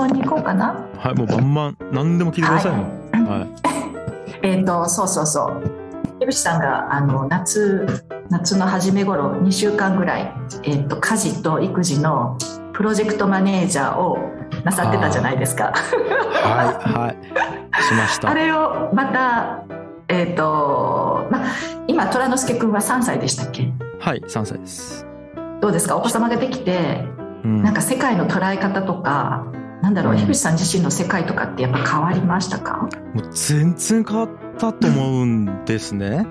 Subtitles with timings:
[0.00, 0.86] 問に行こうかな。
[0.98, 2.72] はいもうバンバン何でも聞いてください。
[2.72, 3.48] もんはい。
[4.42, 5.62] えっ、とそうそうそう。
[6.20, 7.86] 江口さんがあの夏
[8.30, 10.32] 夏の初め頃2週間ぐらい、
[10.64, 12.36] えー、と家事と育児の
[12.72, 14.18] プロジェクトマネージャーを
[14.64, 15.72] なさってたじゃないですか。
[15.74, 17.82] はいはい。
[17.82, 18.30] しました。
[18.30, 19.62] あれをまた
[20.08, 21.40] えっ、とまあ
[21.86, 23.72] 今虎之助君は3歳でしたっけ？
[24.00, 25.06] はい3歳です、
[25.60, 25.96] どうですか？
[25.96, 27.04] お子様ができて
[27.44, 27.62] うん。
[27.62, 29.44] なんか世界の捉え方とか
[29.82, 30.18] なんだろう、うん。
[30.18, 36.26] 樋口さん自身の世界とかってやっぱ変わりましたか、もう全然変わったと思うんですね。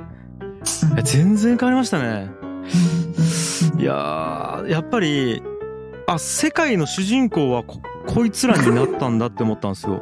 [1.03, 2.29] 全然変わりましたね。
[3.77, 5.41] いやーやっぱり
[6.07, 10.01] あ世界の主人公はここいつらになったんだって思ったんですよ。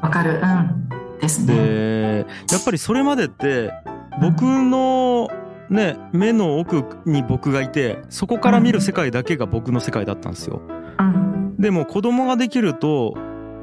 [0.00, 0.40] わかる。
[0.42, 1.18] うん。
[1.20, 1.54] ですね。
[1.54, 3.72] でやっぱりそれまでって
[4.20, 5.28] 僕の
[5.70, 10.62] ね目の奥に僕がいてそこから見る世界だけが僕の世界だったんですよ。
[10.68, 10.83] うん
[11.64, 13.14] でも子供ができると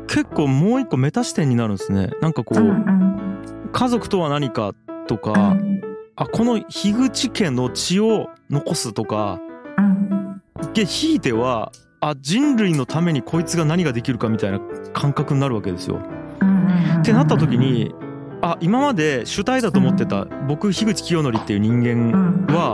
[0.08, 2.10] 結構もう一個メタ視点になるんですね。
[2.20, 3.70] なんかこうんううん。
[3.72, 4.74] 家族とは何か
[5.06, 5.82] とうかん。
[6.16, 9.40] あこの樋口家の血を残すとか
[9.78, 10.42] うん。
[10.74, 14.60] でひいてはあ人類のためにこいつが何ができるかみたいな
[14.94, 16.00] 感覚になるわけですよ。
[16.42, 17.94] うんってなった時に
[18.42, 22.74] あ今まで主体だと思ってた僕樋口清則っていう人間は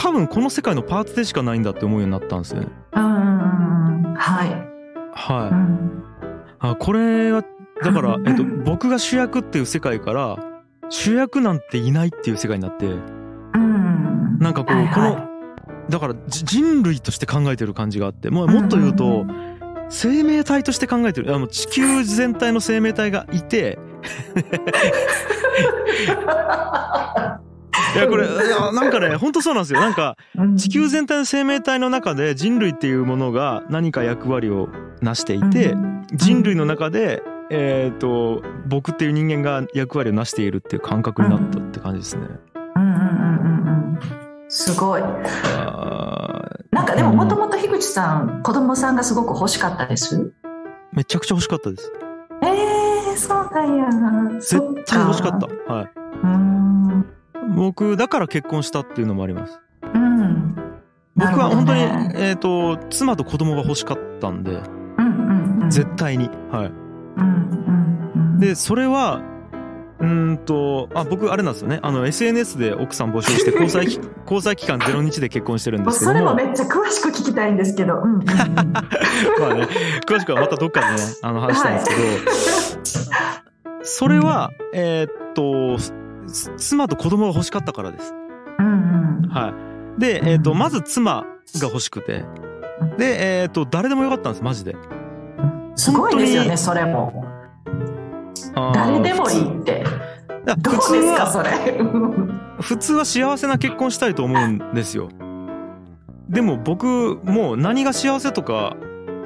[0.00, 2.68] 多分この世界のパーツでしかないんだって思うようになったんですよね。
[2.92, 4.50] はい、
[5.12, 5.50] はい。
[5.50, 6.04] うん。
[6.60, 7.42] あこれは
[7.82, 10.38] だから、えっと、僕が主役っていう世界から
[10.88, 12.94] 主役なんていないっていう世界になってう
[13.58, 14.38] ん。
[14.38, 14.94] なんかこう、はいはい。
[14.94, 15.28] この
[15.88, 19.26] だからじ人類として考えてる感じがあってもうもっと言うと、
[19.88, 23.80] 生命体として考えてるあの地球全体の生命体がいて
[27.94, 29.80] いやこれいやなんかね本当そうなんですよ。
[29.80, 30.16] なんか
[30.56, 34.68] 地球全体の生命体の中で人類っていうものが何か役割を
[35.00, 35.74] 成していて
[36.12, 42.24] 人類の中でえー、と僕っていう人間が役割を成しているっていう感覚になったって感じですね。
[42.76, 43.98] うんうんうんうんうん。
[44.50, 45.00] すごい。
[45.00, 45.08] な
[46.82, 50.30] んかでももともと樋口さん子供さんがすごく欲しかったです？
[50.92, 51.90] めちゃくちゃ欲しかったです。
[52.42, 54.40] えー、そうなんや。
[54.40, 55.46] 絶対欲しかった。
[55.72, 55.90] はい。
[56.24, 56.67] うん
[57.56, 59.60] 僕だから結婚したっていうのもあります。
[59.82, 60.54] うん。
[61.16, 64.52] 僕は本当に、ねえっ、と妻と子供が欲しかったんで。
[64.52, 64.60] うん
[64.98, 65.70] うんうん。
[65.70, 66.28] 絶対に。
[66.50, 66.66] はい。
[66.66, 66.72] うん
[67.16, 69.20] うんうんでそれは
[70.00, 71.80] うーんとあ僕あれなんですよね。
[71.82, 78.34] あの SNS で奥さん募集して交際期 交際期間0日で結婚してるんですけそどもれもめっちゃ詳しく聞きたいんですけど、うんうんうん、ま
[79.50, 79.68] あね
[80.06, 81.84] 詳しくはまたどっかでねあの話したいんで
[82.44, 85.92] すけど、それはえーっとす
[86.28, 88.14] 妻と子供が欲しかったからです。
[88.58, 89.28] うんうん。
[89.30, 89.48] は
[89.96, 90.00] い。
[90.00, 91.22] でえーっとまず妻
[91.60, 92.24] が欲しくて。
[92.96, 94.76] でえーっと誰でもよかったんですマジで。
[95.74, 97.24] すごいですよねそれも。
[98.74, 99.84] 誰でもいいって。
[100.44, 101.50] だどうですかはそれ？
[102.60, 105.08] 普通は幸せな結婚したいと思うんですよ。
[106.28, 108.76] でも僕もう何が幸せとか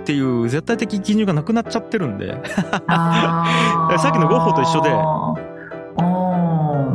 [0.02, 2.36] っていう絶対的基準がなくなっちゃってるんで。
[2.88, 4.90] さっきのゴッホと一緒で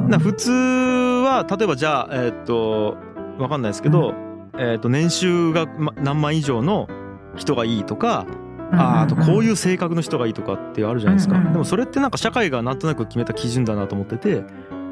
[0.08, 2.98] な普通は例えばじゃあえーっと
[3.38, 4.14] わかんないですけど、
[4.58, 6.88] えーっと年収がま何万以上の
[7.36, 8.26] 人がいいとか、
[8.72, 14.44] あーあとこういう性格の人がいいとかってあるじゃないですか、うんうんでもそれってなんか社会がなんとなく決めた基準だなと思ってて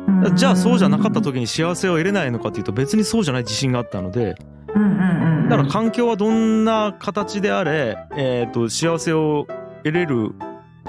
[0.07, 0.35] うん。
[0.35, 4.35] じゃあそうじゃなかった時に幸せを得れないのかっていうと別にそうじゃない自信があったので
[4.73, 5.49] うんうんうんうん。
[5.49, 9.47] だから環境はどんな形であれ、えー、と幸せを
[9.83, 10.33] 得れる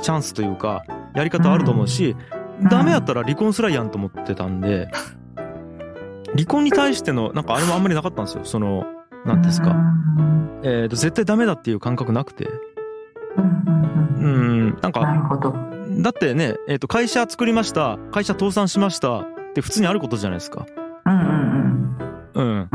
[0.02, 4.88] チャンスというかやり方はあると思うし、んダメやったら離婚すらやんと思ってたんで
[6.34, 8.44] 離婚に対してのなんかあれもあんまりなかったんですよ。
[8.44, 8.84] その
[9.24, 10.60] 何ですか、うん。
[10.62, 12.48] えー、と絶対ダメだっていう感覚なくて。
[13.36, 13.40] う
[14.28, 14.66] ん。
[14.66, 15.54] なんなか
[15.98, 17.98] だってね、えー、と会社作りました。
[18.12, 19.20] 会社倒産しました。
[19.20, 19.24] っ
[19.54, 20.66] て普通にあることじゃないですか。
[22.34, 22.66] うん。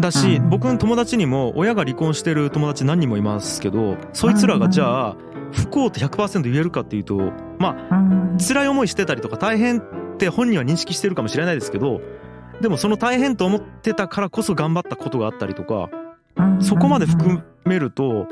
[0.00, 0.50] だし、うん。
[0.50, 5.16] 僕の友達にも親が離婚してる友達何人もいますけどそいつらがじゃあ
[5.54, 8.00] 不幸って100%言えるかっていうとまあう
[8.34, 8.38] ん。
[8.38, 12.00] 辛い思いしてたりとか大変って本人は認識してるかもしれないですけど
[12.60, 15.88] でもその大変と思ってたからこそ頑張ったことがあったりとか
[16.36, 16.62] うん。
[16.62, 18.26] そこまで含めると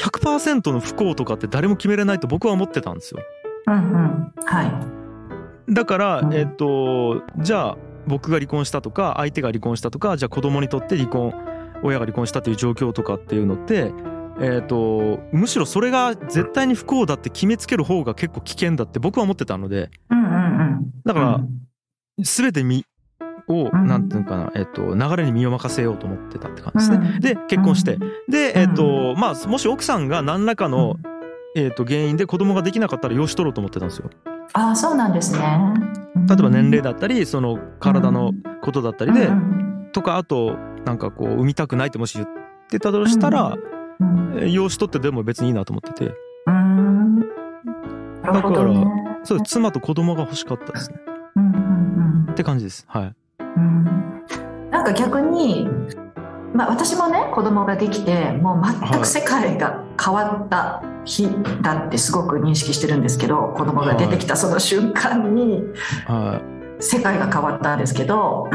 [0.00, 3.20] 100%の不幸とかって誰も決めれないと僕は思ってたんですよ。
[3.66, 4.32] うんうん。
[4.44, 4.64] は
[5.68, 5.74] い。
[5.74, 6.34] だからうん。
[6.34, 11.34] えっとじゃあ僕が離婚したとか相手が離婚したとかじゃあ子供にとって離婚
[11.82, 13.92] 親が離婚したという状況とかっていうのって
[14.40, 20.36] えっとむしろそれが絶対に不幸だって決めつける方が結構危険だって僕は思ってたのでうんうんう
[20.80, 20.92] ん。
[21.04, 21.48] だからうん。
[22.22, 22.84] 全て身
[23.48, 23.86] をうん。
[23.86, 27.10] なんていうのかなえっと流れに身を任せようと思ってたって感じですね。
[27.14, 27.20] うん。
[27.20, 27.98] で結婚して。
[28.28, 30.96] でえっとまあもし奥さんが何らかの
[31.56, 34.10] えー、と原因で子供ができなかったら養子取ろうと思ってたんですよ。
[34.52, 35.40] ああそうなんですね。
[36.28, 38.32] 例えば年齢だったりその体の
[38.62, 39.28] ことだったりで、
[39.92, 42.28] とかあとなんかこう産みたくないってもし言っ
[42.70, 43.56] てたとしたら、
[44.46, 46.14] 養子取ってでも別にいいなと思ってて。
[46.46, 47.18] うん
[48.22, 48.86] なるほどね。
[49.24, 50.98] そう妻と子供が欲しかったですね。
[51.36, 52.32] うんうんうん。
[52.32, 52.84] って感じです。
[52.88, 53.14] はい。
[53.40, 53.84] うん。
[54.70, 55.68] なんか逆に、
[56.54, 61.28] まあ、私もね子供ができてもう全く世界が変わった日
[61.62, 65.62] だってすごく認識してるんですけど子供が出てきたその瞬間に
[66.06, 66.40] は
[66.80, 68.48] 世界が変わったんですけど、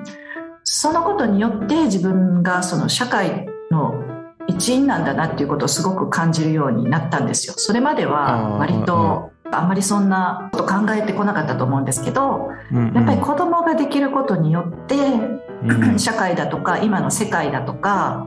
[0.64, 4.03] そのことによって自分がその社会の
[4.46, 7.54] 一員なんだなっていうことをすごく感じるようになったんですよ。
[7.56, 14.96] それまでは割とあんまりそんなこと考えてこなかったと思うんですけどいうんうんやっぱり子供ができることによって
[15.64, 18.26] うん社会だとか今の世界だとか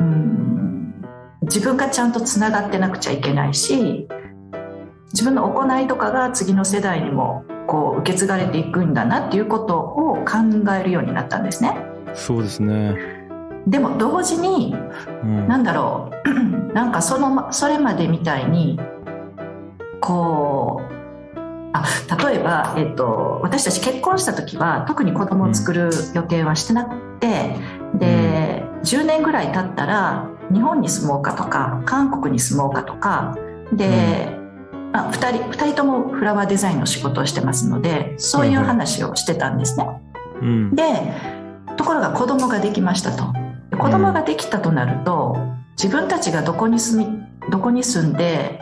[0.00, 1.04] うん
[1.42, 4.08] 自分がちゃんとつながってなくちゃいけないし
[5.12, 11.76] 自分の行いとかが次の世代にもこう受け継がれていくんだなっていうことを考えるようになったんですね。
[12.14, 12.96] そうですね、
[13.68, 14.74] でも同時に
[15.22, 16.72] うん、なんだろう。
[16.74, 18.78] なんかそのそれまでみたいに
[20.00, 20.98] こう
[21.72, 21.84] あ
[22.28, 27.56] 例えば、えっと、私たち結婚した時は特に子供を作る予定はしてなくて、
[27.94, 33.36] で10年ぐらい経ったら日本に住もうかとか韓国に住もうかとか
[33.72, 34.30] で、
[34.92, 39.86] まあ、2, 人2人ともフラワーデザインの仕事をしてますのでそういう話をしてたんですね。
[40.40, 40.74] うん。
[40.74, 40.84] で
[41.76, 43.32] ところが子供ができましたと。
[43.32, 43.47] で
[43.78, 45.36] 子供ができたとなると
[45.82, 47.18] 自分たちがどこに住み
[47.50, 48.60] どこに住んで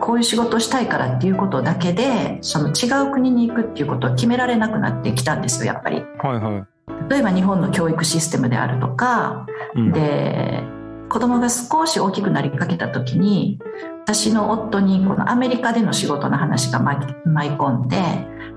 [0.00, 6.04] こういう仕事をしたいからっていうことだけでその違う国に行くっていうことを決められなくなってきたんですよやっぱり。
[6.18, 6.66] はいは
[7.08, 9.46] 例えば日本の教育システムであるとか
[9.76, 10.62] い、うん、で
[11.08, 13.60] 子供が少し大きくなりかけた時に
[14.02, 17.98] 私の夫にこのアメリカでの仕事の話が舞い舞い込んで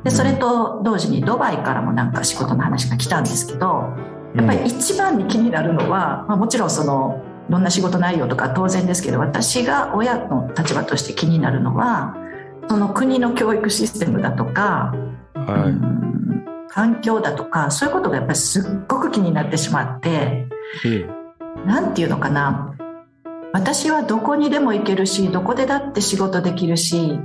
[0.03, 3.94] でそれと同時にドバイからもなんか仕事の話が来たんですけど
[4.35, 12.15] やっぱり一番に気になるのは、まあ、もちろんそのどんな仕事内容とか当然ですけど私が親の立場として気になるのは
[12.69, 14.93] その国の教育システムだとか、
[15.35, 15.99] うん、はうん
[16.69, 20.47] 環境だとかそういうことがやっぱりすっごく気になってしまって。
[20.85, 21.09] いえ。
[21.65, 22.75] なんていうのかな。
[23.51, 27.19] 私はどこにでも行けるしどこでだって仕事できるし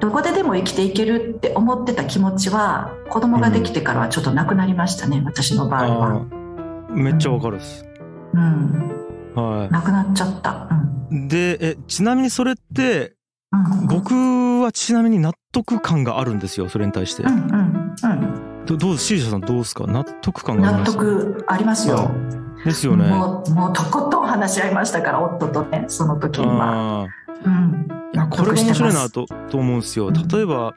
[0.00, 6.94] どこででも生きていけるって思ってた気持ちは子供ができてからはちょっとなくなりましたね、私の場合あは、ー。
[6.94, 7.84] めっちゃわかるです、
[8.32, 10.68] うん、はなくなっちゃった、
[11.10, 11.26] うん。
[11.26, 13.14] いでえちなみにそれって
[13.52, 14.14] うん、僕
[14.62, 18.08] はちなみに納得感があるんですよそれに対して、うんうんう
[18.62, 18.64] ん。
[18.64, 19.88] どどうシーシャさんどうですか？
[19.88, 20.92] 納得感があり納ます？
[20.92, 22.10] 得ありますよ、は
[22.64, 23.08] ですよね。
[23.08, 27.06] もうもうとことん話し合いましたから夫とねその時には、あ
[27.44, 30.08] うん、ーいやこれ面白いなととと思うんですよ。
[30.08, 30.28] うん。
[30.28, 30.74] 例えば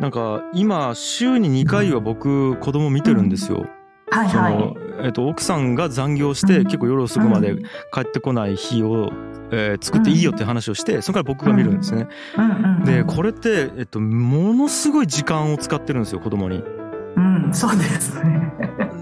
[0.00, 3.66] なんか今週に2回は僕子供見てるんですよ、
[4.10, 4.58] そはいはい。
[4.58, 6.64] のえっと奥さんが残業してうん。
[6.64, 7.56] 結構夜遅くまで
[7.92, 9.12] 帰ってこない日を、
[9.50, 12.08] えー作っていいよって話をしてそれから僕が見るんですね。
[12.36, 12.84] うんうんうん。
[12.84, 16.62] でこれって、えっと、ものすごい時間を使ってるんですよ子供に。
[17.16, 17.50] うん。
[17.52, 18.44] そうですね。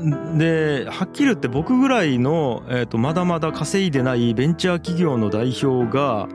[0.37, 6.29] ではっきり言って僕ぐらいの、えっと、まだまだ稼いでないベンチャー企業の代表が、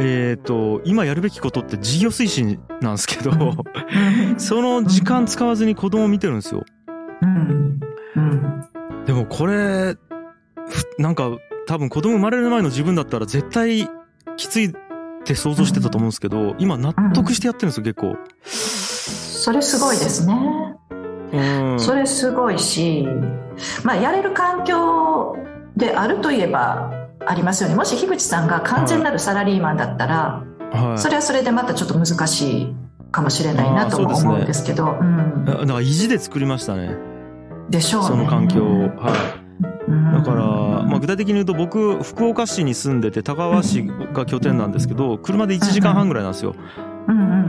[0.00, 6.64] えっと今やるべきことって事業推進なんですけど、うん その時間使わずに子供を見てるんですよ。
[7.22, 7.80] うん
[8.16, 9.96] うんでもこれ
[10.68, 11.30] ふなんか
[11.66, 13.88] 多分子供生まれる前の自分だったら絶対
[14.36, 14.72] きついっ
[15.24, 18.16] て想像してたと思うんですけど今納得してやってるんですよ結構。
[18.44, 20.34] それすごいですね。
[21.32, 23.06] うんそれすごいし、
[23.84, 25.36] まあ、やれる環境
[25.76, 26.90] であるといえば
[27.28, 27.74] ありますよね。
[27.74, 30.98] もし樋口さんが完全なるサラリーマンだったら、はい。
[30.98, 32.74] それはそれでまたちょっと難しい
[33.10, 35.44] かもしれないなとも思うんですけど、うん。
[35.44, 36.96] だから意地で作りましたね。
[37.68, 38.08] でしょうね。
[38.08, 38.80] その環境を。
[38.96, 39.12] は
[39.60, 39.90] い。
[39.90, 40.12] うん。
[40.12, 40.42] だから、
[40.84, 46.54] まあ、具体的に言うと僕福岡市に住んでて田川市が拠点なんですけど車で1時間半ぐらいなんですよ。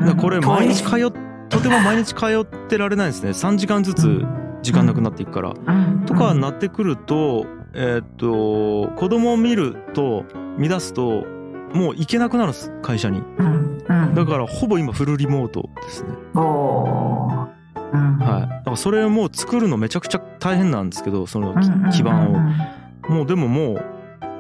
[0.06, 1.12] だこれ毎日通っ
[1.48, 3.30] とても 毎日通ってられないんですね。
[3.30, 4.26] 3時間ずつ
[4.62, 5.52] 時間なくなっていくから。
[5.52, 6.04] うん。
[6.06, 10.26] とかになってくるとえーっと子供を見ると
[10.58, 11.26] 乱すと
[11.74, 13.22] もう行けなくなるんです会社に。
[13.38, 13.48] うん
[13.88, 16.10] うんだからほぼ今フルリモートですね。
[16.36, 17.48] おー
[17.94, 18.42] うんはい。
[18.42, 21.56] だからそれもう作るのめちゃくちゃ大変なんですけどその
[21.92, 23.12] 基盤を。
[23.12, 23.86] もうでももう、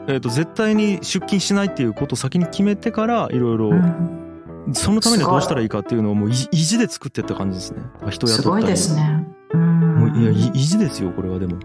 [0.07, 7.81] えー、と絶対に出勤しないっていうことを先に決めてからいろいろうんそのためにはどうしたらいいかっていうのをもう意意地で作ってった感じですね
[8.11, 9.25] 人雇ったりすごいですね。
[9.53, 11.59] うんもういやい意地ですよこれはでもっ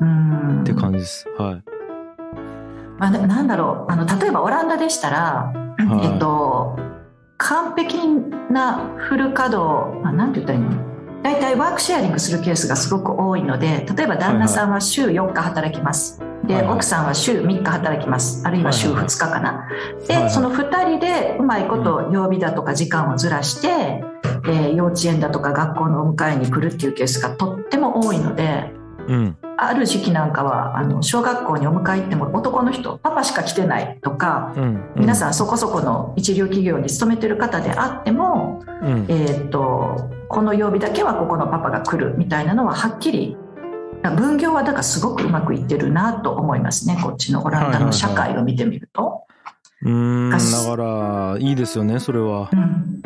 [0.00, 0.64] うん。
[0.64, 1.28] て感じです。
[1.38, 1.62] はい。
[2.98, 3.92] まあ、ななんだろう。
[3.92, 6.76] あの例えばオランダでしたらえっと
[7.38, 7.98] 完璧
[8.50, 11.22] なフル稼働あなんて言ったらいいの？
[11.22, 16.74] 大体ワークシェアリングするケースがすごく多いので例えば旦那さんは週4日働きます、で、はいはい。
[16.74, 18.42] 奥さんは週3日働きます。
[18.46, 19.68] あるいは週2日かな、は
[19.98, 20.24] いはい。
[20.26, 28.72] でその2人でうまいこと曜日だとか時間をずらして、えー幼稚園だとか学校のお迎えに来るっていうケースがとっても多いので
[29.06, 29.36] うん
[29.68, 39.06] ある時期なんかはあの小学校にお迎え行っても男の人パパしか来てないとかうん皆さんそこそこの一流企業に勤めてる方であっても、うん。
[39.08, 43.36] えー、とこの曜日だけはここのパパが来るみたいなのははっきり
[44.10, 49.26] 分業はだからすごくうまくいってるなと思いますねこっちのオランダの社会を見てみると。
[49.82, 50.82] うーんだがか
[51.34, 52.50] らいいですよねそれは。
[52.52, 53.02] うん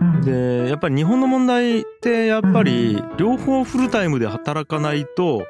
[0.00, 0.20] うん。
[0.22, 5.46] でやっぱり日本の問題ってやっぱり両方フルタイムで働かないと,、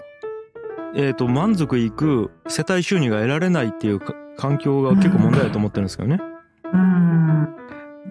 [0.94, 6.20] えー、と満足いく世帯収入が得られないっていうか環境が結構問題だと思ってるんですけどね。
[6.72, 7.48] うん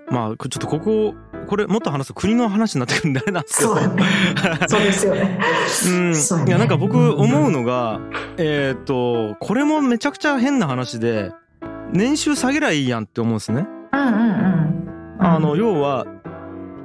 [0.10, 1.16] まあちょっとここ
[1.48, 4.04] これもっと話すと国の話になってくるんであれなんですけどそうだね
[4.68, 5.40] そうですよね。
[5.88, 8.00] うんねいやなんか僕思うのが、
[8.38, 11.32] えっ、とこれもめちゃくちゃ変な話で
[11.92, 13.68] 年収下げりゃいいやんって思うんですね。
[13.94, 15.18] うんうんうん。
[15.20, 16.06] あの要は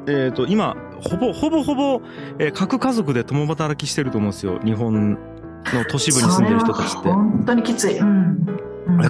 [0.07, 2.03] えっ、と今ほぼほぼほぼ、
[2.39, 5.19] えー各家族で共働きしてると思うんですよ日本
[5.75, 7.09] の都市部に住んでる人たちって。
[7.09, 7.99] 本当にきつい。
[7.99, 8.47] うん。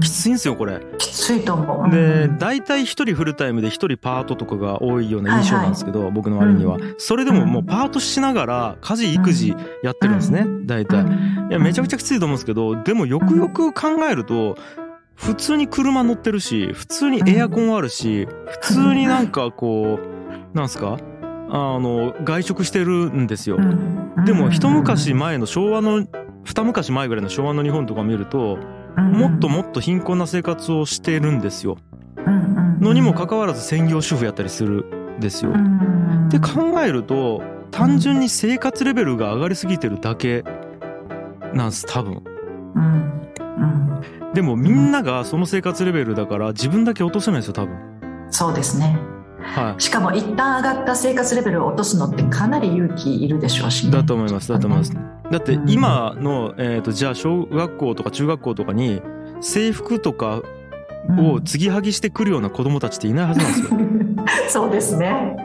[0.00, 0.80] きついんですよこれ。
[0.98, 1.90] きついと思う。
[1.90, 11.04] でうん大体一人フルタイムで一人パートとかが多いような印象なんですけど、僕の周りには、うそれでももうパートしながら家事育児やってるんですね、大体。
[11.04, 14.56] いやめちゃくちゃきついと思うんですけどでもよくよく考えると
[15.16, 18.28] 普通に車乗ってるし普通にエアコンあるし
[18.62, 19.98] 普通になんかこ
[20.54, 20.98] うなんすか？
[21.52, 23.58] あの外食してるんですよ。
[24.24, 26.06] でも一昔前の昭和の
[26.44, 28.58] 二昔前ぐらいの昭和の日本とか見ると
[28.96, 31.76] もっともっと貧困な生活をしてるんですよ。
[32.80, 34.84] のにもかかわらず専業主婦やったりする
[35.18, 35.52] んですよ。
[35.52, 40.44] って考えると単純に生活レベルが上がりすぎてるだけ
[41.52, 42.22] なんす多分。
[44.34, 47.76] でもみんながその生活レベルだから自分だけ落とせないんですよ多分。
[48.30, 48.96] そうですね。
[49.42, 49.80] はい。
[49.82, 53.92] しかも一旦上がった生活レベルを落とすのってかなり勇気いるでしょうしね。
[53.92, 54.94] だと思いますだと思います。
[55.30, 59.00] だってうん今の、えー、とじゃあ小学校とか中学校とかに
[59.40, 60.42] 制服とか
[61.18, 63.80] を継ぎはぎしてくるような子供たちっていないはずなんですよ。
[64.48, 65.36] そうですね。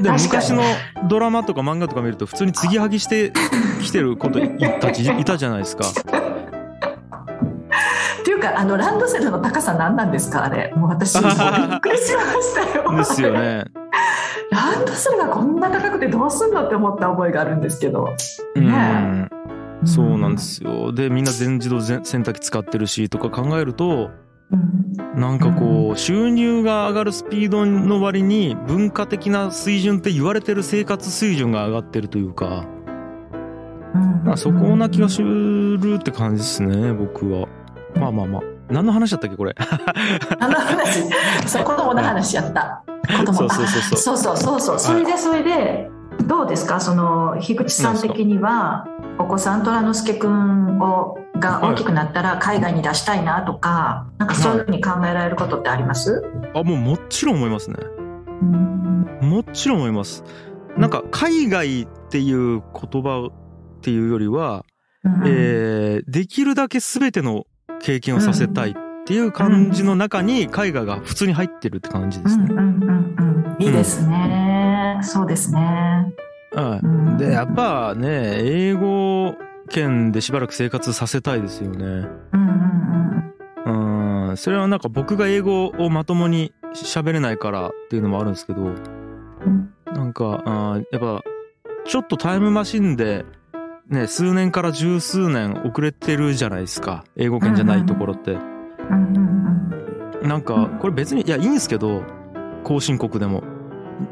[0.00, 0.62] で昔の
[1.08, 3.32] ドラマとか漫画とか見ると普通に継ぎはぎして
[3.82, 4.28] きてる子
[4.80, 5.84] たちいたじゃないですか。
[8.44, 10.44] かあのランドセルの高さ何なんですか？
[10.44, 10.72] あれ。
[10.76, 12.92] もう私びっくりしましたよ。
[12.96, 13.32] ですよ。
[13.32, 13.64] ね。
[14.50, 18.10] ランドセルがこんな高くてどうすんのって思った覚えがあるんですけど。
[18.54, 19.28] うん。
[19.84, 20.92] そうなんですよ。
[20.92, 24.10] でみんな全自動全洗濯機使ってるしとか考えると
[24.52, 25.20] うん。
[25.20, 32.64] なんかこう収入が上がるスピードの割に文化的な水準って言われてる生活水準が上がってるというか。
[34.36, 37.46] そこな気がするって感じですね僕は
[37.96, 38.42] まあまあまあ。
[38.70, 39.54] 何の話だったっけこれ？
[40.38, 41.02] 何の話？
[41.46, 42.82] そう、子供の話やった。
[43.18, 44.16] 子供そうそうそうそう。
[44.16, 45.90] そうそうそうそれで、それで、
[46.26, 46.80] どうですか？
[46.80, 48.86] その、樋口さん的には、
[49.18, 56.24] お子さん、虎之助くんを、が大きくなったら海外に出したいなとか、なんかそういうふうに考えられることってあります、
[56.54, 57.76] あ、もうもちろん思いますね。
[59.20, 60.22] もちろん思います。
[60.76, 64.64] なんか海外っていう言葉っていうよりは、
[65.26, 67.44] えー、できるだけ全ての
[67.84, 68.74] 経験をさせたいっ
[69.04, 72.46] ていう感じの中に海外が普通に入ってるって感じですね。
[72.48, 73.62] うんうんうんうん。
[73.62, 74.98] いいですね。
[75.02, 76.14] そうですね。
[76.54, 76.86] はい。
[76.86, 77.18] うん。
[77.18, 79.34] でやっぱね英語
[79.68, 81.84] 圏でしばらく生活させたいですよね。
[81.84, 83.34] うん
[83.66, 84.28] うん。
[84.30, 84.36] うん。
[84.38, 89.74] それはなんか僕が英語をまともに喋れないからっていうのもあるんですけどうん。
[89.92, 91.22] なんかあーやっぱ
[91.86, 93.26] ちょっとタイムマシンで
[93.88, 97.04] ね数年から十数年遅れてるじゃないですか。
[97.16, 98.38] 英語圏じゃないところって。
[100.22, 102.02] なんかこれ別にいやいいんですけど
[102.62, 103.42] 後進国でも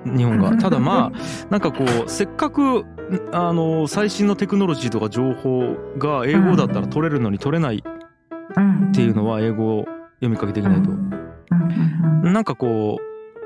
[0.05, 0.57] 日本が。
[0.57, 1.19] ただまあ
[1.51, 2.85] なんかこうせっかく
[3.33, 7.83] あの最新のテクノロジーとか情報が英語だったら取れるのに取れない
[8.57, 9.85] うんっていうのは英語を
[10.17, 10.91] 読みかけできないと。
[12.31, 12.99] なんかこ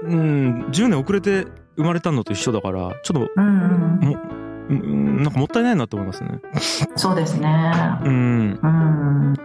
[0.02, 3.30] う、うん、10年遅れて生まれたのと一緒だから、ちょっと、
[4.68, 6.40] うんなんかもったいないなと思いますね。
[6.96, 7.72] そうですね。
[8.04, 9.32] うん、うん。
[9.32, 9.36] っ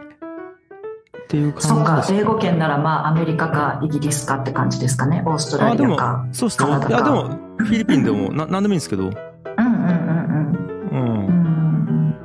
[1.27, 5.23] ていう感じそっか英語圏ならまあアメリカかイギリスかって感じですかね。
[5.25, 6.67] オーストラリアか。、そうですね。
[6.67, 7.23] カナダかいや、でも、
[7.57, 11.25] フィリピンでも、な、なんでもいいんですけど、うんうんうんうん、うん。
[11.25, 12.15] うっん。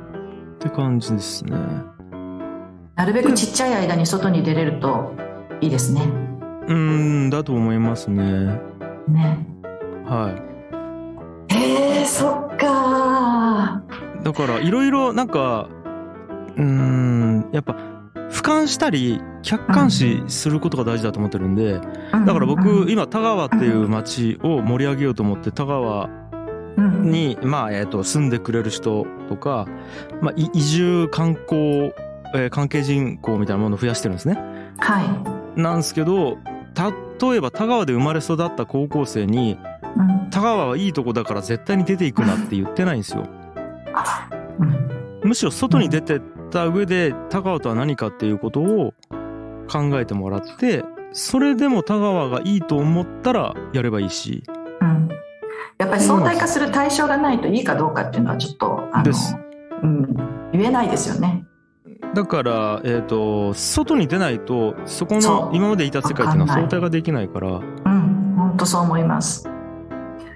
[0.59, 1.55] て感じですね。
[2.95, 5.13] なるべくちっちゃい間に外に出れると
[5.61, 6.27] いいですね。
[6.67, 8.59] うんだと思いますね
[9.07, 9.47] ね
[10.05, 10.46] はい
[12.07, 13.81] そっか。
[14.23, 15.69] だからいろいろなんか
[16.55, 17.75] うーんやっぱ
[18.29, 21.79] 俯瞰したり客観視することが大事だと思ってるんで
[22.11, 26.09] だから僕今田川っていう町を盛り上げようと思って田川
[26.77, 29.67] にまあえと住んでくれる人とか
[30.21, 31.93] まあ移住観光
[32.35, 34.37] え関係人口みたいなものを増やしてるんですね。
[34.79, 35.01] は
[35.55, 35.59] い。
[35.59, 36.37] なんですけど
[37.19, 39.57] 例えば田川で生まれ育った高校生に
[40.31, 43.27] 田川はいいとこだから絶対に出ていくなって言ってないんですよ。
[45.23, 48.93] むしろ外に出てった上で田川とは何かっていうことを
[49.69, 54.43] 考えてもらってそれでも田川がいいと思ったらやればいいし、
[54.81, 55.09] うん、
[55.77, 59.11] やっぱり相対化する対象がないといいかどうかっていうのはちょっとあの、
[59.83, 61.45] うん、言えないですよね。
[62.13, 67.49] だから、えーと、外に出ないとそこの今までいた世界っていうのは相対ができないから。
[67.49, 68.17] うん。
[68.37, 69.46] 本当そう思います、はい、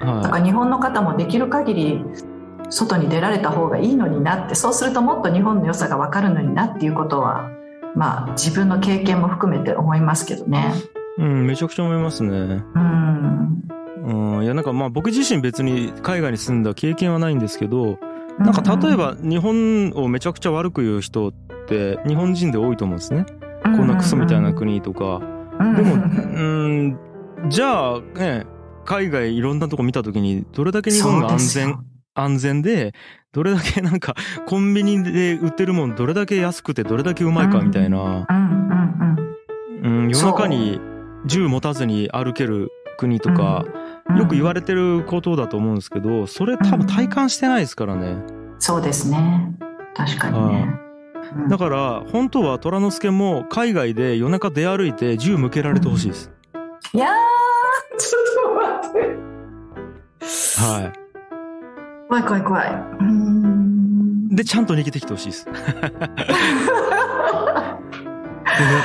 [0.02, 2.06] だから日本の方もできる限り
[2.70, 7.50] 外に出られた方がいいのになってそうするともっと日本の良さが分かるのになっていうことは
[7.96, 10.74] まあ自分の経験も含めて思いますけどね。
[11.18, 12.64] うん、めちゃくちゃ思いますね。
[12.76, 13.64] うん。
[14.04, 18.00] うん、いやなんかまあ僕自身別に海外に住んだ経験はないんですけど、
[18.40, 21.34] なんか例えば日本をめちゃくちゃ悪く言う人っ
[21.68, 23.26] て日本人で多いと思うんですね。
[23.64, 25.22] こんなクソみたいな国とか。
[25.60, 26.98] でも、うん、
[27.50, 28.46] じゃあね、
[28.86, 31.80] 海外いろんなとこ見た時にどれだけ日本が安全
[32.14, 32.94] 安全で
[33.32, 38.28] どれだけなんかコンビニで売ってるもんどれだけ安くてどれだけうまいかみたいな、
[39.84, 40.80] うん、夜中に
[41.26, 43.66] 銃持たずに歩ける国とか、
[44.18, 48.22] よく言われてることだと思うんですけどそれ多分体感してないですからね。
[48.60, 49.56] そうですね。
[49.96, 50.68] 確かにね。
[51.50, 56.32] だから本当は虎之助も海外で夜中出歩いて銃向けられてほしいです。
[56.94, 57.08] いや。
[60.58, 60.94] はい。
[62.08, 64.36] 怖い怖い怖い。
[64.36, 65.46] で、ちゃんと逃げてきてほしいです。
[65.46, 65.52] だ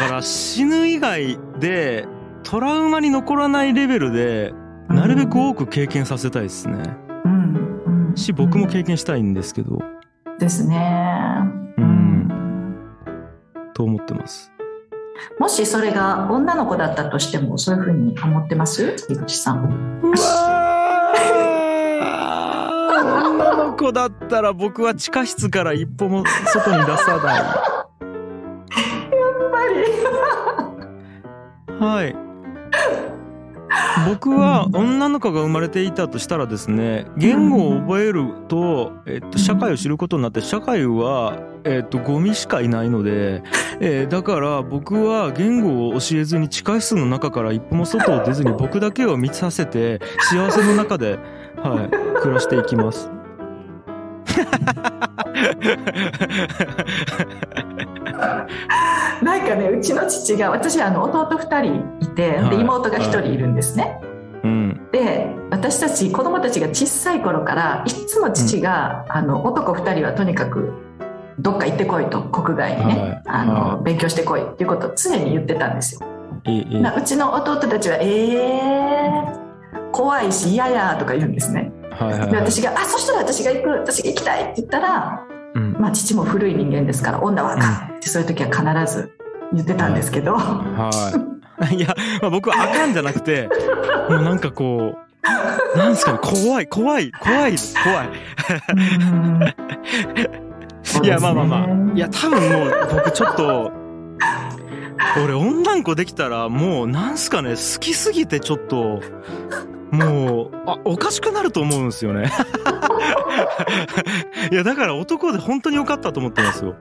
[0.09, 2.07] から死ぬ以外で
[2.43, 4.55] トラウマに残らないレベルで
[4.89, 6.97] なるべく多く経験させたいですね。
[7.25, 8.13] うん。
[8.15, 9.79] し、僕も経験したいんですけど。
[10.39, 11.43] ですね。
[11.77, 12.29] うん。
[13.75, 14.53] と思ってます。
[15.39, 18.97] もしそれが女の子だったとしてもそういうふうに思ってます？
[19.09, 20.13] 井口さん。
[22.89, 27.37] 女の子だったら僕は地下室から一歩も外に出さない。
[27.39, 27.47] やっ
[29.51, 29.59] ぱ
[31.79, 31.85] り。
[31.85, 32.26] はい。
[34.05, 43.43] 僕は女の子が生まれていたとしたらですね言語を覚えると、えっと、社会を知ることになって社会は、えっと、ゴミしかいないので、
[43.81, 51.19] えー、だから僕は言語を教えずに地下室の中から一歩も外を出ずに僕だけを見させて幸せの中で、
[51.57, 53.11] はい、暮らしていきます。
[59.23, 64.01] なんかねうちの父が私あの弟2人いて、で妹が1人いるんですね。
[64.45, 70.73] うん、で私たち子供たちが小さい頃からいつも父が、うん、あの男2人はとにかく
[71.39, 76.01] どっか行ってこいと国外にね、はい、あの、はい、勉強してこいっていうことを常に言ってたんですよ。
[76.47, 81.73] うちの弟たちは「えー、怖いし嫌や」とか言うんですね。
[81.91, 82.21] はいはい。
[82.21, 89.11] はい、で私が「あそしたら私が行く私が行きたい」って言ったら、うん、まあ父も古い人間ですから「女はあかん」そういう時は必ず
[89.53, 90.35] 言ってたんですけど。
[90.35, 90.91] は
[91.71, 91.77] い。
[91.77, 91.81] い。
[91.81, 93.49] や、まあ、僕はあかんじゃなくて
[94.09, 95.07] もうなんかこう
[95.79, 97.75] なんですかね怖い怖い怖いです。
[97.83, 98.09] 怖い。
[101.03, 101.67] いやまあまあまあ。
[101.95, 103.73] いや多分もう僕ちょっと
[105.23, 109.01] 俺女の子できたらもうなんすかね好きすぎてちょっと
[109.91, 112.31] もうあおかしくなると思うんですよね。
[114.51, 116.77] いやだから男で本当に良かったと思ってますよ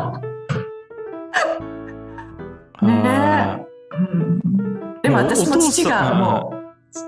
[2.82, 4.40] ねえ、うん、
[5.02, 6.54] でも私の父がも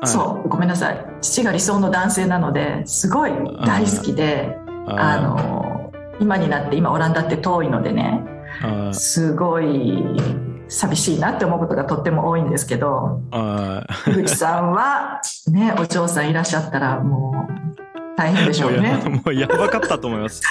[0.02, 1.07] うそうごめんなさい。
[1.20, 3.33] 父が理想の男性なのですごい
[3.64, 8.22] 大好きであの今になって今オランダって遠いのでね
[8.92, 10.05] すごい
[10.68, 13.20] 寂しいなって思うことがとっても多いんですけど
[14.05, 17.82] 樋口さんはねお嬢さんいらっしゃったらもう
[18.16, 19.03] 大変でしょうね。
[19.05, 20.42] もうやばかったと思います。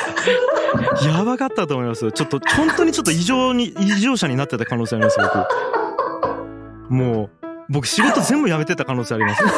[1.05, 2.11] やばかったと思います。
[2.11, 6.93] ちょっと本当にちょっと異常に異常者になってた可能性あります僕。
[6.93, 7.29] もう
[7.69, 9.43] 僕仕事全部やめてた可能性あります。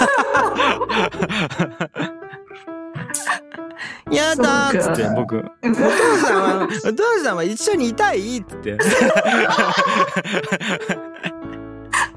[4.12, 5.76] やだーっつって僕「お父
[6.18, 8.78] さんはお父さんは一緒にいたい?」っつって。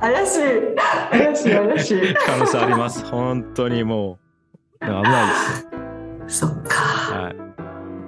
[0.00, 0.40] 怪しい。
[1.10, 2.14] 怪しい怪しい。
[2.14, 3.04] 可能性あります。
[3.06, 4.26] 本当にもう。
[4.80, 5.75] 危ないです
[6.28, 6.82] そっか。
[7.12, 7.36] はい、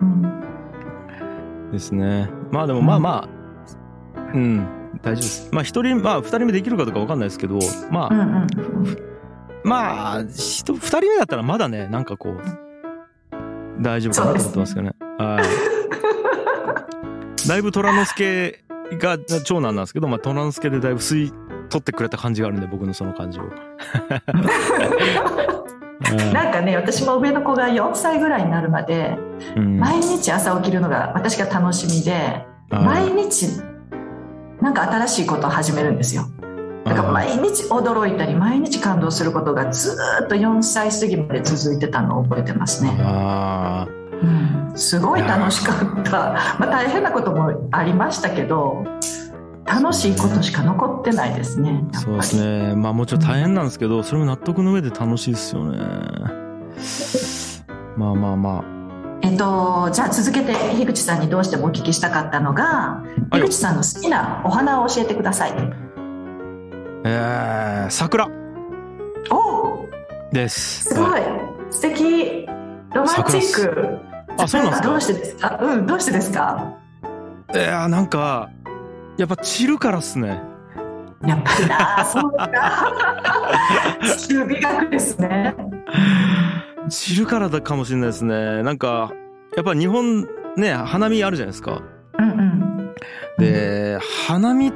[0.00, 0.42] うん、
[1.72, 2.30] ですね。
[2.50, 3.38] まあでもまあまあ。
[4.34, 4.66] うん、
[5.02, 5.48] 大丈夫です。
[5.52, 7.58] まあ一人まあ二人目できるかどうか分かんないですけど
[7.90, 8.46] まあ、うんうん、
[9.64, 10.28] まあ二
[10.64, 12.40] 人目だったらまだねなんかこう
[13.80, 14.94] 大丈夫かなと思ってますけどね。
[15.18, 15.44] はい。
[17.48, 18.64] だいぶ虎之助
[18.98, 21.32] が長男なんですけど、まあ、虎之助でだいぶ吸い
[21.68, 23.44] 取ってくれた感じがあるんで僕のその感じを。
[26.32, 29.16] なんかね私も上の子が4歳ぐらいになるまで、
[29.56, 33.46] 毎日朝起きるのが私が楽しみで、毎日
[34.60, 36.24] なんか新しいことを始めるんですよ。
[36.84, 42.96] だから毎日驚いたり毎日感動することがずっと4歳過ぎまで続いてたのを覚えてますね。
[44.20, 46.10] うん、すごい楽しかった、
[46.58, 48.84] まあ、大変なこともありましたけど
[49.68, 51.84] 楽しいことしか残ってないですね。
[51.92, 52.74] そうですね。
[52.74, 55.78] まあもちろん大変なんですけど、それも納得の上で楽しいですよね。
[57.96, 58.64] まあまあまあ。
[59.22, 63.02] えっと、じゃあ続けて樋口さんにどうしてもお聞きしたかったのが
[63.32, 65.52] 樋口さんの好きなお花を教えてください。
[67.04, 68.28] えー、桜。
[69.30, 69.86] お！
[70.32, 70.84] です。
[70.84, 71.20] すごい、
[71.70, 72.46] 素敵。
[72.94, 73.98] ロマンチック。
[74.38, 74.88] あそうなんですか？
[74.88, 75.58] どうしてですか？
[75.60, 76.74] うんどうしてですか？
[77.54, 78.50] いやなんか
[79.18, 80.40] やっぱ散るからっすね。
[81.26, 82.48] やっぱりなそうか。
[84.16, 85.54] 地球美学ですね。
[86.88, 88.62] 散るからだかもしれないですね。
[88.62, 89.12] なんか
[89.56, 91.82] やっぱ日本ね花見あるじゃないですか。
[92.18, 92.94] うんうん。
[93.38, 94.72] で花見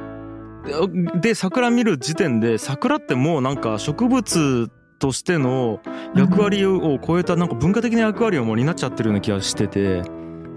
[1.21, 5.79] で桜見る時点で桜ってもうなんか植物としての
[6.15, 10.01] 役割を超えたなんか文化的な役割をもう担っちゃってるような気がしてて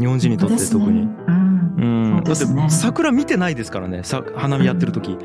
[0.01, 1.03] 日本人にとって特に。
[1.79, 1.96] うん、
[2.27, 5.17] だって桜見てないですからねさ花見やってる時。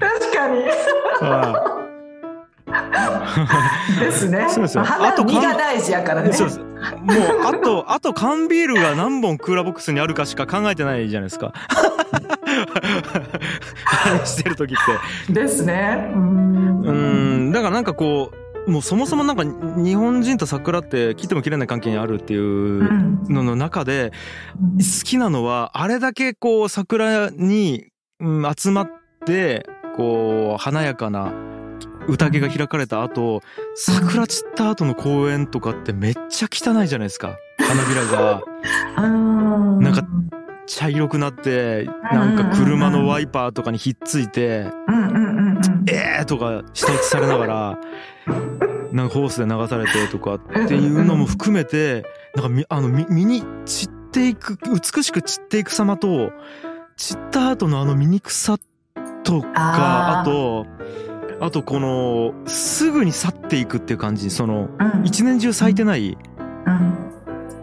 [0.00, 0.64] 確かに。
[4.00, 4.46] ですね。
[4.48, 4.84] そうですよ。
[4.86, 6.32] あと実が大事やからね。
[6.32, 6.60] そうです。
[6.60, 6.70] もう
[7.46, 11.52] あと あと缶ビールが何本クーラーボックスにあるかしか考えてないじゃないですか。
[14.24, 14.76] してる時っ
[15.26, 15.32] て。
[15.32, 16.12] ですね。
[16.14, 17.52] うん。
[17.52, 18.36] だからなんかこう。
[18.66, 24.12] もうそもそもなんか日本人と桜って切っても切れない関係にあるっていうのの中で
[24.78, 27.86] 好きなのはあれだけこう桜に
[28.56, 28.90] 集まっ
[29.26, 31.32] てこう華やかな
[32.08, 33.42] 宴が開かれた後
[33.74, 37.36] 桜散った後の公園とかってめっちゃ汚いじゃないですか。
[37.58, 38.42] 花びらが。
[39.80, 40.06] なんか
[40.66, 44.66] 茶色くなってなんか車のワイパーとかにひっついて
[45.86, 47.78] 「えー!」とか下打ちされながら
[48.92, 56.32] なんかホースで流されてとかっていうのも含めてなんかあの身に散っていく美しく散っていく様と
[56.96, 58.58] 散った後のあの醜さ
[59.22, 60.66] とかあと
[61.40, 64.68] あとこのすぐに去っていくっていう感じその
[65.04, 66.18] 一年中咲いてない、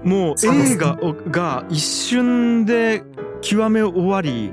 [0.03, 0.97] もう映画
[1.30, 3.03] が一瞬で
[3.41, 4.51] 極め終わり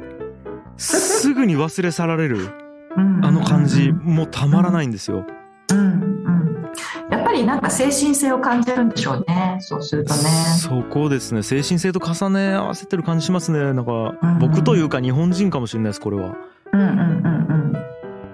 [0.76, 2.63] すぐに忘れ去られる
[2.96, 5.26] あの感じもうたまらないんですよ。
[5.72, 5.78] うん。
[5.78, 6.70] うん。
[7.10, 9.58] やっぱりなんか精神性を感じるんでしょうね。
[9.60, 10.20] そうするとね。
[10.60, 11.42] そこですね。
[11.42, 13.58] 精神性と重ね合わせてる感じしますね。
[13.72, 16.34] なんか、僕というか日本人かもしれないですこれは。
[16.72, 17.74] うんうんうん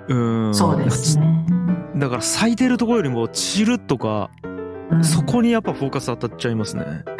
[0.09, 0.47] うん。
[0.47, 0.55] うん。
[0.55, 1.47] そうですね。
[1.97, 4.31] だから咲いてるところよりも散るとか、
[4.91, 7.05] うん、そこにやっぱフォーカス当たっちゃいますね。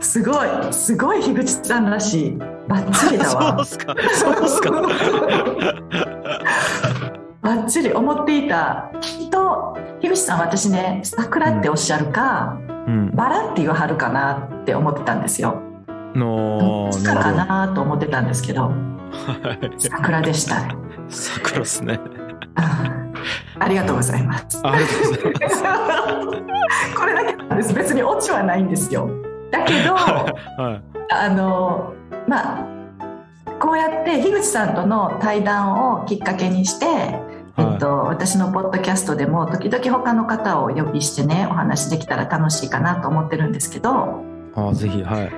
[0.00, 0.48] すごい。
[0.72, 3.52] すごい樋口さんらしいバッチリだわ。
[3.56, 3.94] そうっすか。
[4.12, 4.70] そうっすか。
[7.42, 8.90] バッチリ思っていた。
[9.00, 15.62] きっと樋口さん私ね桜っておっしゃるか、うん、バラって言わはるかなって思ってたんですよ。
[16.14, 20.62] のどっちかかなと思ってたんですけど、はい、桜でした。
[21.08, 22.00] 桜ですね。
[23.58, 24.60] ありがとうございます。
[24.62, 25.62] ありがとうございます。
[26.96, 27.74] これだけなんです。
[27.74, 29.08] 別にオチはないんですよ。
[29.50, 31.94] だけど、はい、あの
[32.26, 32.66] まあ
[33.60, 44.22] こうやって樋口さんとの対談をきっかけにして、えっと、私のポッドキャストでも時々他の方をお呼びしてねお話できたら楽しいかなと思ってるんですけど
[44.54, 45.32] あぜひはい。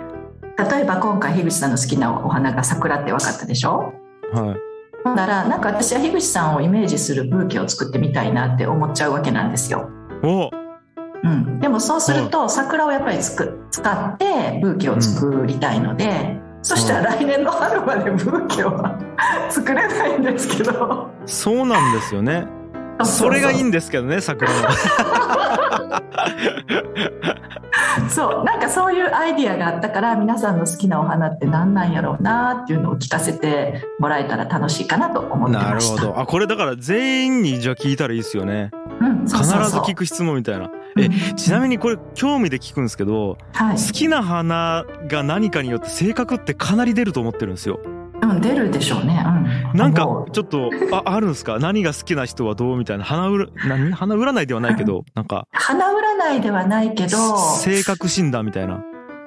[0.70, 3.92] 例えば今回樋口さんの好きなお花が桜って分かったでしょ？
[4.32, 4.56] はい。
[5.04, 9.88] ほんならなんか私は樋口さんをイメージするブーケを作ってみたいなって思っちゃうわけなんですよ。
[10.24, 10.50] お！
[11.24, 19.00] うん、でもそうすると桜をやっぱりつく使ってブーケを作りたいので、うん、そしたら来年の春までブーケは
[19.48, 21.08] 作れないんですけど。
[21.24, 22.46] そうなんですよね。
[23.04, 26.02] それがいいんですけどね桜は
[28.08, 36.00] そうなんかそういうアイディアがあったから皆さんの好きなお花って何なんやろうなっていうのを聞かせてもらえたら楽しいかなと思ってなるました。
[36.02, 36.20] ほど。
[36.20, 38.70] あこれだから全員にじゃあ聞いたらいいですよね。
[39.00, 40.70] うん、必ず聞く質問みたいな。
[40.98, 41.36] えうん。
[41.36, 47.80] ちなみにこれ興味で聞くんですけどはい、好きな花が何かによって性格ってかなり出ると思ってるんですよ
[48.22, 49.22] うん、出るでしょうね。
[49.72, 50.02] うん、なんか
[50.32, 51.58] ちょっとああるんですか？
[51.60, 53.04] 何が好きな人はどうみたいな？
[53.04, 53.92] 花うら何？
[53.92, 55.46] 花占いではないけどなんか。
[55.52, 58.80] 花占いではないけど性格診断みたいな。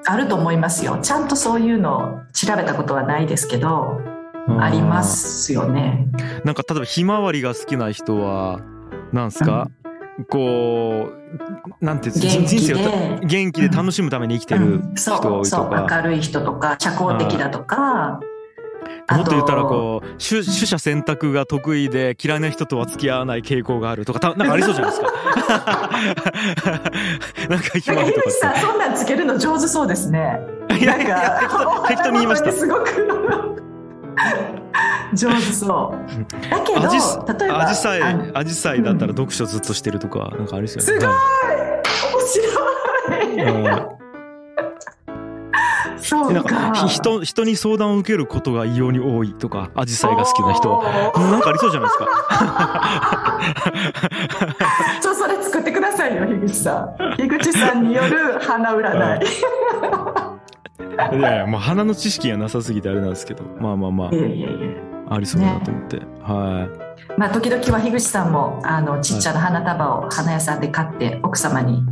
[0.04, 0.98] あると思いますよ。
[1.00, 2.02] ちゃんとそういうのを
[2.32, 4.00] 調べたことはないですけど
[4.58, 6.06] ありますよね。
[6.44, 8.60] なんか例えばひまわりが好きな人は
[9.12, 9.68] なんですか、
[10.28, 11.08] こ
[11.80, 14.94] うなんていうん人生をで元気で楽しむために生きてるうん。
[14.94, 18.18] 人がそうそう多いとか、明るい人とか社交的だとか。
[18.18, 18.20] あ
[19.10, 25.12] もっと言ったらこう取取捨選択が得意で嫌いな人とは付き合わない傾向があるとかたなんかありそうじゃないですか。
[27.48, 30.38] なんかひまとか樋口さんっそんなんつけるの上手そうですね。
[30.68, 31.40] ていやいや
[31.88, 32.52] 適当に言いました。
[32.56, 33.58] すごく。
[35.14, 35.98] 上手そう。
[36.50, 36.86] だけど例
[37.46, 38.02] えばアジサイ
[38.34, 41.08] アジサイだったら読書ずっとしてるとかなんかありそうすごい！
[43.34, 44.01] 面白い。
[46.12, 50.78] なんかひ人人に相談を受けることが異様に多いとかアジサイが好きな人は。
[50.78, 52.08] はなんかありそうじゃないですか。
[55.02, 57.16] そうそれ作ってくださいよ樋口さん。
[57.16, 59.26] 樋口さんによる花占い。
[61.18, 63.44] いやいやもう花の知識がなさすぎてあれなんですけど。
[63.60, 64.92] まあまあまいやいやいや。
[65.08, 66.68] あありそうだなと思って、は
[67.18, 71.82] まあ時々は樋口さんもあのちっちゃな花束を花屋さんで買って奥様に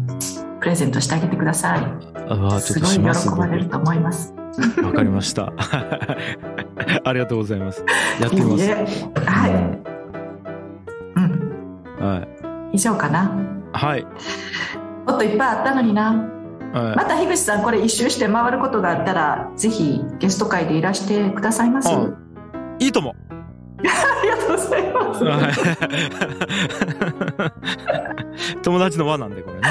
[0.60, 1.80] プレゼントしてあげてください。
[1.80, 1.84] い
[2.28, 4.34] ああちょっとすごい喜ばれると思います。
[4.76, 5.52] 僕わかりました。
[7.04, 7.84] ありがとうございます。
[8.20, 8.64] やってみます。
[8.64, 8.74] いいえ。
[9.24, 9.52] はい、
[11.16, 12.28] うん、はい。
[12.72, 13.32] 以上かな？
[13.72, 14.02] はい、
[15.06, 16.12] もっといっぱいあったのにな。
[16.72, 16.96] はい。
[16.96, 21.88] また樋口さんこれ一周して回ることがあったらぜひゲスト会でいらしてくださいます。
[22.78, 23.14] いいとも
[24.30, 25.50] りがとうございますは
[28.56, 29.62] い 友達の輪なんでこれね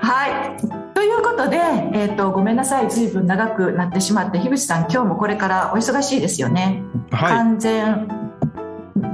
[0.00, 0.56] はい。
[0.94, 1.58] ということで、
[1.92, 2.90] えっ、と、ごめんなさい。
[2.90, 6.82] ずいぶん長くなってしまって、樋口さん、今日もこれからお忙しいですよね。
[7.10, 8.08] は完全。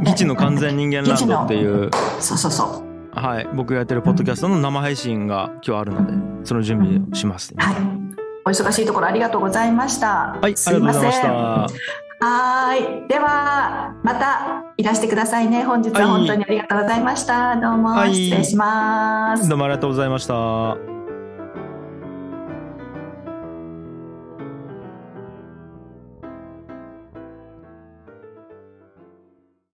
[0.02, 3.18] い基地の完全人間ランドっていうそうそうそう。
[3.18, 6.12] はい僕がやってるポッドキャストの生配信が今日あるので
[6.44, 7.74] その準備をします、はい。
[8.44, 10.38] お忙しいところありがとうございました。
[10.40, 11.22] はい、あすりがとうございません。
[11.22, 11.32] た。
[11.32, 13.08] はーい。
[13.08, 15.64] では、またいらしてくださいね。
[15.64, 17.56] 本日ははい本当にありがとうございました。
[17.56, 19.48] どうもはい失礼します。
[19.48, 21.01] どうもありがとうございました。